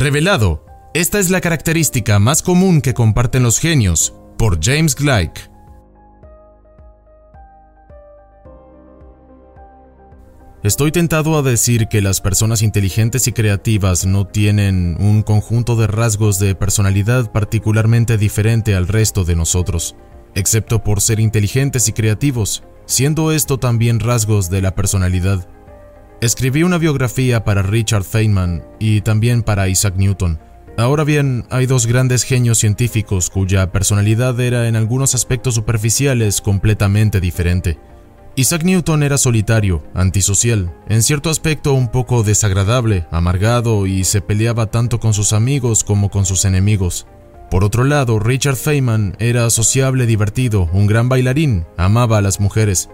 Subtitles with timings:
[0.00, 0.64] Revelado.
[0.94, 5.50] Esta es la característica más común que comparten los genios, por James Gleick.
[10.62, 15.88] Estoy tentado a decir que las personas inteligentes y creativas no tienen un conjunto de
[15.88, 19.96] rasgos de personalidad particularmente diferente al resto de nosotros,
[20.36, 25.57] excepto por ser inteligentes y creativos, siendo esto también rasgos de la personalidad.
[26.20, 30.40] Escribí una biografía para Richard Feynman y también para Isaac Newton.
[30.76, 37.20] Ahora bien, hay dos grandes genios científicos cuya personalidad era en algunos aspectos superficiales completamente
[37.20, 37.78] diferente.
[38.34, 44.66] Isaac Newton era solitario, antisocial, en cierto aspecto un poco desagradable, amargado y se peleaba
[44.66, 47.06] tanto con sus amigos como con sus enemigos.
[47.48, 52.90] Por otro lado, Richard Feynman era sociable, divertido, un gran bailarín, amaba a las mujeres.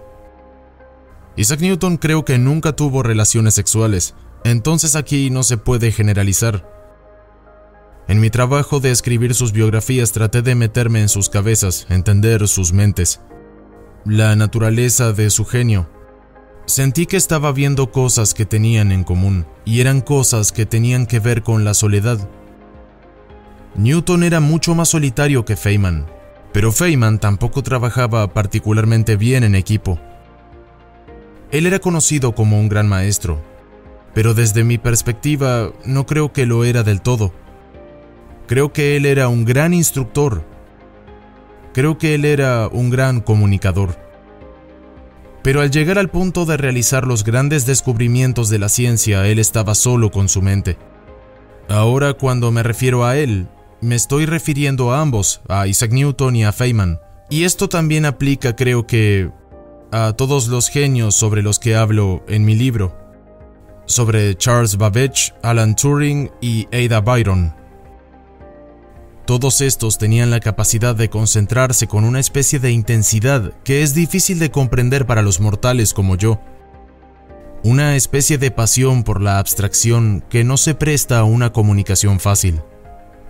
[1.37, 6.71] Isaac Newton creo que nunca tuvo relaciones sexuales, entonces aquí no se puede generalizar.
[8.07, 12.71] En mi trabajo de escribir sus biografías traté de meterme en sus cabezas, entender sus
[12.71, 13.19] mentes
[14.05, 15.89] la naturaleza de su genio.
[16.67, 21.19] Sentí que estaba viendo cosas que tenían en común, y eran cosas que tenían que
[21.19, 22.29] ver con la soledad.
[23.75, 26.05] Newton era mucho más solitario que Feynman,
[26.53, 29.99] pero Feynman tampoco trabajaba particularmente bien en equipo.
[31.55, 33.41] Él era conocido como un gran maestro,
[34.13, 37.33] pero desde mi perspectiva no creo que lo era del todo.
[38.47, 40.43] Creo que él era un gran instructor
[41.75, 43.97] Creo que él era un gran comunicador.
[45.43, 49.75] Pero al llegar al punto de realizar los grandes descubrimientos de la ciencia, él estaba
[49.75, 50.77] solo con su mente.
[51.67, 53.49] Ahora cuando me refiero a él,
[53.81, 57.01] me estoy refiriendo a ambos, a Isaac Newton y a Feynman.
[57.29, 59.29] Y esto también aplica, creo que,
[59.91, 62.97] a todos los genios sobre los que hablo en mi libro,
[63.85, 67.53] sobre Charles Babbage, Alan Turing y Ada Byron.
[69.25, 74.37] Todos estos tenían la capacidad de concentrarse con una especie de intensidad que es difícil
[74.37, 76.39] de comprender para los mortales como yo.
[77.63, 82.61] Una especie de pasión por la abstracción que no se presta a una comunicación fácil.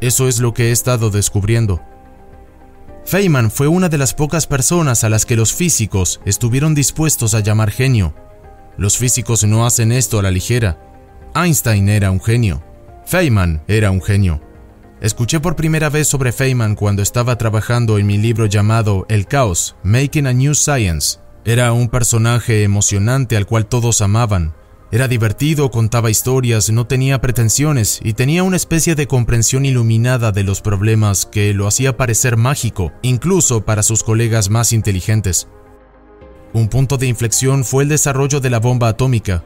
[0.01, 1.81] Eso es lo que he estado descubriendo.
[3.05, 7.39] Feynman fue una de las pocas personas a las que los físicos estuvieron dispuestos a
[7.39, 8.15] llamar genio.
[8.77, 10.79] Los físicos no hacen esto a la ligera.
[11.35, 12.63] Einstein era un genio.
[13.05, 14.41] Feynman era un genio.
[15.01, 19.75] Escuché por primera vez sobre Feynman cuando estaba trabajando en mi libro llamado El Caos,
[19.83, 21.19] Making a New Science.
[21.45, 24.55] Era un personaje emocionante al cual todos amaban.
[24.95, 30.45] Era divertido, contaba historias, no tenía pretensiones y tenía una especie de comprensión iluminada de
[30.45, 35.49] los problemas que lo hacía parecer mágico, incluso para sus colegas más inteligentes.
[36.53, 39.43] Un punto de inflexión fue el desarrollo de la bomba atómica,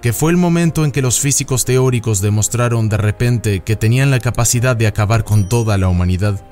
[0.00, 4.20] que fue el momento en que los físicos teóricos demostraron de repente que tenían la
[4.20, 6.42] capacidad de acabar con toda la humanidad.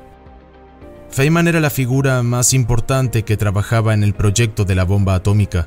[1.09, 5.67] Feynman era la figura más importante que trabajaba en el proyecto de la bomba atómica.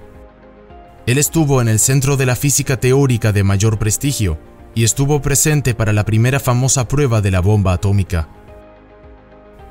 [1.08, 4.38] Él estuvo en el centro de la física teórica de mayor prestigio
[4.76, 8.28] y estuvo presente para la primera famosa prueba de la bomba atómica.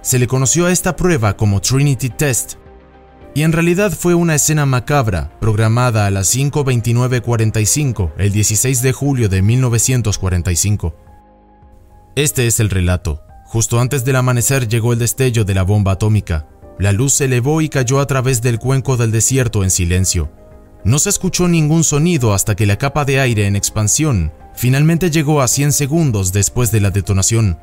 [0.01, 2.55] Se le conoció a esta prueba como Trinity Test
[3.35, 9.29] y en realidad fue una escena macabra, programada a las 5.29.45 el 16 de julio
[9.29, 10.97] de 1945.
[12.15, 13.21] Este es el relato.
[13.45, 16.49] Justo antes del amanecer llegó el destello de la bomba atómica.
[16.79, 20.31] La luz se elevó y cayó a través del cuenco del desierto en silencio.
[20.87, 25.43] No se escuchó ningún sonido hasta que la capa de aire en expansión finalmente llegó
[25.43, 27.59] a 100 segundos después de la detonación.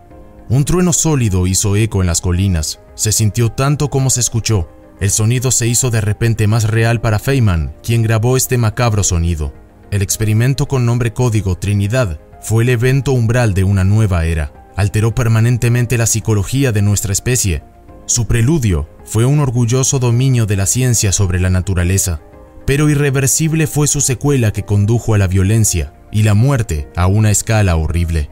[0.50, 2.82] Un trueno sólido hizo eco en las colinas.
[2.96, 4.68] Se sintió tanto como se escuchó.
[5.00, 9.54] El sonido se hizo de repente más real para Feynman, quien grabó este macabro sonido.
[9.90, 14.52] El experimento con nombre código Trinidad fue el evento umbral de una nueva era.
[14.76, 17.64] Alteró permanentemente la psicología de nuestra especie.
[18.06, 22.20] Su preludio fue un orgulloso dominio de la ciencia sobre la naturaleza,
[22.66, 27.32] pero irreversible fue su secuela que condujo a la violencia y la muerte a una
[27.32, 28.30] escala horrible.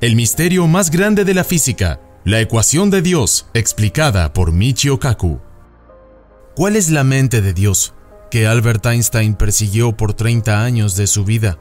[0.00, 5.38] El misterio más grande de la física la ecuación de Dios, explicada por Michio Kaku.
[6.56, 7.94] ¿Cuál es la mente de Dios
[8.32, 11.60] que Albert Einstein persiguió por 30 años de su vida?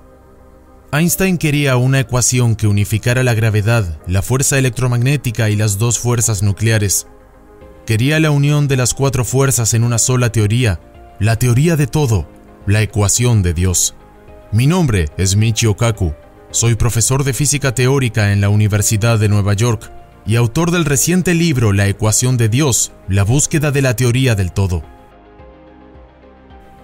[0.91, 6.41] Einstein quería una ecuación que unificara la gravedad, la fuerza electromagnética y las dos fuerzas
[6.41, 7.05] nucleares.
[7.85, 10.79] Quería la unión de las cuatro fuerzas en una sola teoría,
[11.19, 12.27] la teoría de todo,
[12.65, 13.95] la ecuación de Dios.
[14.51, 16.13] Mi nombre es Michio Kaku.
[16.51, 19.91] Soy profesor de física teórica en la Universidad de Nueva York
[20.25, 24.51] y autor del reciente libro La ecuación de Dios, la búsqueda de la teoría del
[24.51, 24.83] todo.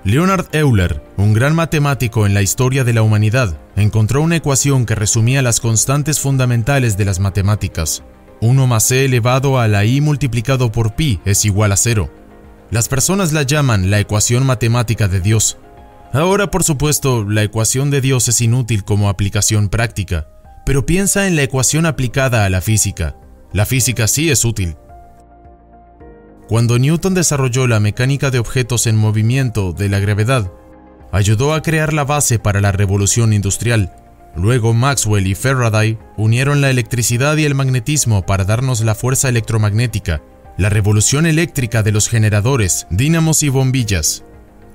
[0.06, 4.96] Leonard Euler, un gran matemático en la historia de la humanidad, encontró una ecuación que
[4.96, 8.04] resumía las constantes fundamentales de las matemáticas.
[8.40, 12.10] 1 más c elevado a la i multiplicado por pi es igual a cero.
[12.72, 15.58] Las personas la llaman la ecuación matemática de Dios.
[16.14, 20.30] Ahora, por supuesto, la ecuación de Dios es inútil como aplicación práctica,
[20.66, 23.18] pero piensa en la ecuación aplicada a la física.
[23.52, 24.78] La física sí es útil.
[26.48, 30.50] Cuando Newton desarrolló la mecánica de objetos en movimiento de la gravedad,
[31.12, 33.94] ayudó a crear la base para la revolución industrial.
[34.38, 40.22] Luego Maxwell y Faraday unieron la electricidad y el magnetismo para darnos la fuerza electromagnética,
[40.58, 44.24] la revolución eléctrica de los generadores, dínamos y bombillas.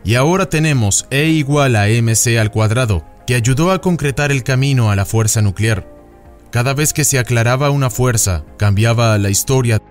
[0.04, 4.90] Y ahora tenemos E igual a mc al cuadrado, que ayudó a concretar el camino
[4.90, 5.86] a la fuerza nuclear.
[6.50, 9.82] Cada vez que se aclaraba una fuerza, cambiaba la historia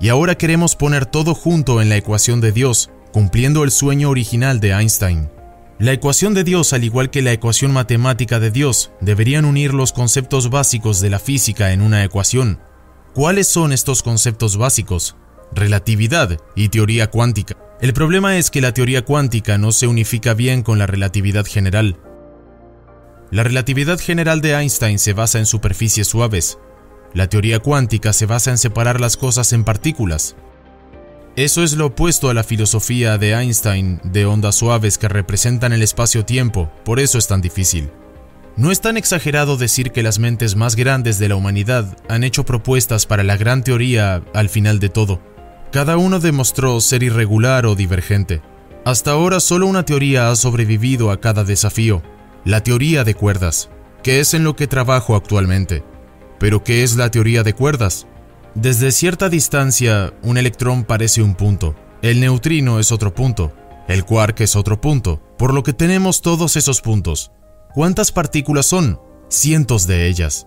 [0.00, 4.60] y ahora queremos poner todo junto en la ecuación de Dios, cumpliendo el sueño original
[4.60, 5.28] de Einstein.
[5.78, 9.92] La ecuación de Dios, al igual que la ecuación matemática de Dios, deberían unir los
[9.92, 12.60] conceptos básicos de la física en una ecuación.
[13.12, 15.16] ¿Cuáles son estos conceptos básicos?
[15.54, 17.56] Relatividad y teoría cuántica.
[17.80, 21.98] El problema es que la teoría cuántica no se unifica bien con la relatividad general.
[23.30, 26.58] La relatividad general de Einstein se basa en superficies suaves,
[27.14, 30.34] la teoría cuántica se basa en separar las cosas en partículas.
[31.36, 35.82] Eso es lo opuesto a la filosofía de Einstein de ondas suaves que representan el
[35.82, 37.90] espacio-tiempo, por eso es tan difícil.
[38.56, 42.44] No es tan exagerado decir que las mentes más grandes de la humanidad han hecho
[42.44, 45.33] propuestas para la gran teoría al final de todo.
[45.74, 48.42] Cada uno demostró ser irregular o divergente.
[48.84, 52.00] Hasta ahora solo una teoría ha sobrevivido a cada desafío,
[52.44, 53.70] la teoría de cuerdas,
[54.04, 55.82] que es en lo que trabajo actualmente.
[56.38, 58.06] Pero ¿qué es la teoría de cuerdas?
[58.54, 63.52] Desde cierta distancia, un electrón parece un punto, el neutrino es otro punto,
[63.88, 67.32] el quark es otro punto, por lo que tenemos todos esos puntos.
[67.74, 69.00] ¿Cuántas partículas son?
[69.28, 70.46] Cientos de ellas.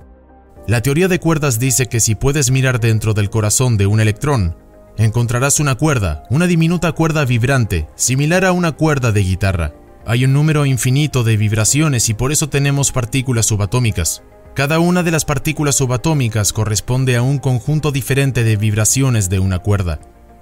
[0.67, 4.55] La teoría de cuerdas dice que si puedes mirar dentro del corazón de un electrón,
[4.97, 9.73] encontrarás una cuerda, una diminuta cuerda vibrante, similar a una cuerda de guitarra.
[10.05, 14.23] Hay un número infinito de vibraciones y por eso tenemos partículas subatómicas.
[14.55, 19.59] Cada una de las partículas subatómicas corresponde a un conjunto diferente de vibraciones de una
[19.59, 19.99] cuerda.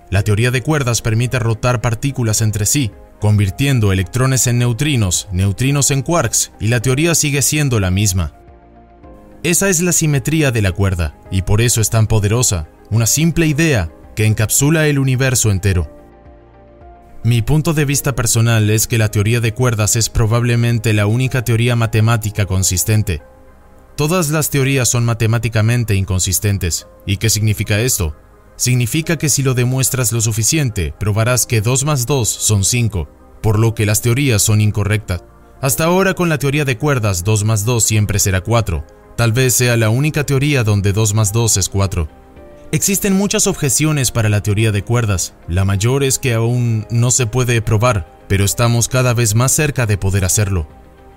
[0.09, 6.01] La teoría de cuerdas permite rotar partículas entre sí, convirtiendo electrones en neutrinos, neutrinos en
[6.01, 8.35] quarks, y la teoría sigue siendo la misma.
[9.43, 13.47] Esa es la simetría de la cuerda, y por eso es tan poderosa, una simple
[13.47, 15.91] idea que encapsula el universo entero.
[17.23, 21.43] Mi punto de vista personal es que la teoría de cuerdas es probablemente la única
[21.43, 23.21] teoría matemática consistente,
[23.95, 26.85] Todas las teorías son matemáticamente inconsistentes.
[27.05, 28.13] ¿Y qué significa esto?
[28.57, 33.07] Significa que si lo demuestras lo suficiente, probarás que 2 más 2 son 5,
[33.41, 35.23] por lo que las teorías son incorrectas.
[35.61, 38.85] Hasta ahora con la teoría de cuerdas 2 más 2 siempre será 4.
[39.15, 42.09] Tal vez sea la única teoría donde 2 más 2 es 4.
[42.75, 45.33] Existen muchas objeciones para la teoría de cuerdas.
[45.47, 49.85] La mayor es que aún no se puede probar, pero estamos cada vez más cerca
[49.85, 50.67] de poder hacerlo.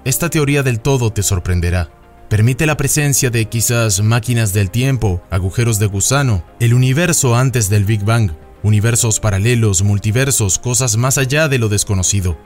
[0.05, 1.90] Esta teoría del todo te sorprenderá.
[2.28, 7.84] Permite la presencia de quizás máquinas del tiempo, agujeros de gusano, el universo antes del
[7.84, 8.31] Big Bang,
[8.62, 12.38] universos paralelos, multiversos, cosas más allá de lo desconocido.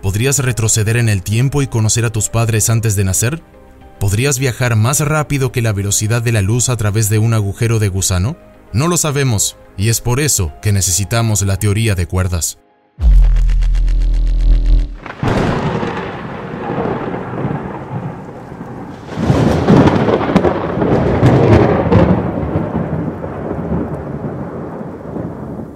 [0.00, 3.42] ¿Podrías retroceder en el tiempo y conocer a tus padres antes de nacer?
[4.00, 7.78] ¿Podrías viajar más rápido que la velocidad de la luz a través de un agujero
[7.78, 8.38] de gusano?
[8.74, 12.58] No lo sabemos, y es por eso que necesitamos la teoría de cuerdas.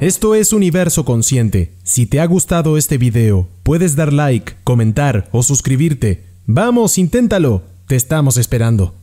[0.00, 1.76] Esto es Universo Consciente.
[1.84, 6.24] Si te ha gustado este video, puedes dar like, comentar o suscribirte.
[6.46, 7.62] Vamos, inténtalo.
[7.86, 8.96] Te estamos esperando.